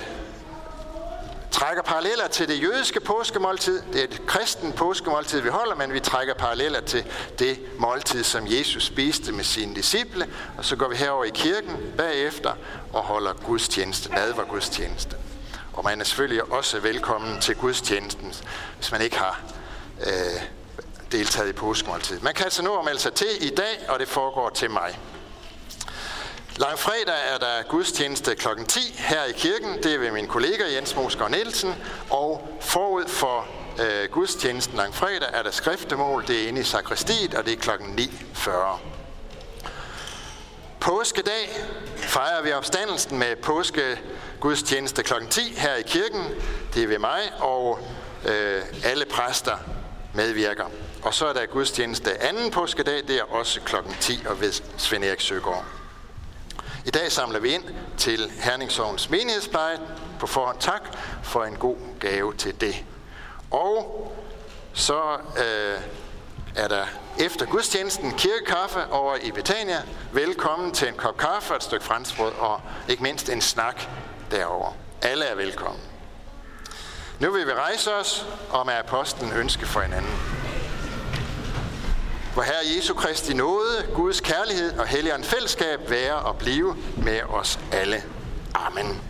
trækker 1.51 1.83
paralleller 1.83 2.29
til 2.29 2.49
det 2.49 2.62
jødiske 2.62 3.01
påskemåltid. 3.01 3.83
Det 3.93 4.01
er 4.01 4.05
et 4.05 4.27
kristen 4.27 4.73
påskemåltid, 4.73 5.40
vi 5.40 5.49
holder, 5.49 5.75
men 5.75 5.93
vi 5.93 6.01
trækker 6.01 6.35
paralleller 6.35 6.81
til 6.81 7.05
det 7.38 7.59
måltid, 7.79 8.25
som 8.25 8.47
Jesus 8.47 8.85
spiste 8.85 9.33
med 9.33 9.45
sine 9.45 9.75
disciple. 9.75 10.29
Og 10.59 10.64
så 10.64 10.77
går 10.77 10.88
vi 10.88 10.97
herover 10.97 11.25
i 11.25 11.31
kirken 11.35 11.77
bagefter 11.97 12.53
og 12.93 13.03
holder 13.03 13.33
gudstjeneste, 13.33 14.11
nadver 14.11 14.45
gudstjeneste. 14.45 15.16
Og 15.72 15.85
man 15.85 16.00
er 16.00 16.04
selvfølgelig 16.04 16.52
også 16.52 16.80
velkommen 16.80 17.40
til 17.40 17.56
gudstjenesten, 17.56 18.35
hvis 18.76 18.92
man 18.92 19.00
ikke 19.00 19.18
har 19.18 19.40
øh, 20.00 20.42
deltaget 21.12 21.48
i 21.48 21.52
påskemåltid. 21.52 22.20
Man 22.20 22.35
kan 22.35 22.44
altså 22.44 22.62
nå 22.62 22.78
at 22.78 22.85
melde 22.85 23.00
sig 23.00 23.14
til 23.14 23.28
i 23.40 23.54
dag, 23.54 23.85
og 23.88 23.98
det 23.98 24.09
foregår 24.09 24.50
til 24.50 24.70
mig. 24.70 24.98
Langfredag 26.56 27.14
er 27.35 27.38
der 27.38 27.62
gudstjeneste 27.68 28.35
kl. 28.35 28.48
10 28.68 28.80
her 28.98 29.24
i 29.24 29.33
kirken. 29.33 29.83
Det 29.83 29.94
er 29.94 29.98
ved 29.98 30.11
min 30.11 30.26
kollega 30.26 30.74
Jens 30.74 30.96
Mosgaard 30.96 31.30
Nielsen. 31.30 31.74
Og 32.11 32.59
forud 32.61 33.09
for 33.09 33.46
øh, 33.80 34.11
gudstjenesten 34.11 34.76
langfredag 34.76 35.28
er 35.33 35.42
der 35.42 35.50
skriftemål. 35.50 36.24
Det 36.26 36.44
er 36.44 36.48
inde 36.48 36.61
i 36.61 36.64
sakristiet, 36.64 37.35
og 37.35 37.46
det 37.46 37.52
er 37.52 37.56
kl. 37.56 37.70
9.40. 37.70 38.50
Påskedag 40.80 41.62
fejrer 41.96 42.42
vi 42.42 42.52
opstandelsen 42.52 43.18
med 43.18 43.37
påske 43.37 44.00
gudstjeneste 44.40 45.03
kl. 45.03 45.12
10 45.31 45.55
her 45.57 45.74
i 45.74 45.83
kirken. 45.83 46.24
Det 46.74 46.83
er 46.83 46.87
ved 46.87 46.98
mig, 46.98 47.20
og 47.38 47.79
øh, 48.24 48.62
alle 48.85 49.05
præster 49.05 49.57
medvirker. 50.14 50.64
Og 51.03 51.14
så 51.14 51.26
er 51.26 51.33
der 51.33 51.46
gudstjeneste 51.46 52.22
anden 52.22 52.50
påskedag, 52.50 53.03
det 53.09 53.18
er 53.18 53.22
også 53.22 53.61
kl. 53.61 53.76
10 54.00 54.22
og 54.29 54.40
ved 54.40 54.53
Svend 54.76 55.05
Erik 55.05 55.20
Søgaard. 55.20 55.64
I 56.85 56.90
dag 56.90 57.12
samler 57.12 57.38
vi 57.38 57.48
ind 57.48 57.64
til 57.96 58.33
Herningsovens 58.40 59.11
menighedspleje. 59.11 59.79
På 60.20 60.26
forhånd 60.26 60.59
tak 60.61 60.83
for 61.22 61.44
en 61.44 61.57
god 61.57 61.76
gave 62.00 62.35
til 62.35 62.61
det. 62.61 62.85
Og 63.50 64.12
så 64.72 65.03
øh, 65.37 65.81
er 66.57 66.68
der 66.68 66.87
efter 67.18 67.46
gudstjenesten 67.46 68.12
kirkekaffe 68.12 68.87
over 68.90 69.16
i 69.22 69.31
Betania. 69.31 69.83
Velkommen 70.12 70.72
til 70.72 70.88
en 70.88 70.94
kop 70.94 71.16
kaffe, 71.16 71.55
et 71.55 71.62
stykke 71.62 71.85
franskbrød 71.85 72.33
og 72.33 72.61
ikke 72.88 73.03
mindst 73.03 73.29
en 73.29 73.40
snak 73.40 73.88
derover. 74.31 74.73
Alle 75.03 75.25
er 75.25 75.35
velkommen. 75.35 75.81
Nu 77.21 77.31
vil 77.31 77.47
vi 77.47 77.53
rejse 77.53 77.95
os 77.95 78.27
og 78.51 78.66
med 78.66 78.75
apostlen 78.75 79.33
ønske 79.33 79.66
for 79.66 79.81
hinanden. 79.81 80.16
Hvor 82.35 82.43
Herre 82.43 82.77
Jesu 82.77 82.95
Kristi 82.95 83.35
nåde, 83.35 83.87
Guds 83.95 84.21
kærlighed 84.21 84.79
og 84.79 84.87
Helligånd 84.87 85.25
fællesskab 85.25 85.90
være 85.90 86.14
og 86.14 86.37
blive 86.37 86.77
med 86.97 87.21
os 87.23 87.59
alle. 87.73 88.03
Amen. 88.55 89.10